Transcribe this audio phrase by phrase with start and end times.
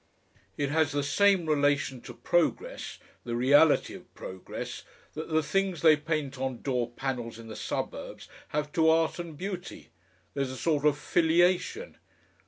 [0.57, 4.81] "It has the same relation to progress the reality of progress
[5.13, 9.37] that the things they paint on door panels in the suburbs have to art and
[9.37, 9.89] beauty.
[10.33, 11.99] There's a sort of filiation....